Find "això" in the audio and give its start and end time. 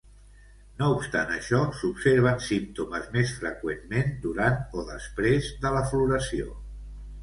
1.35-1.59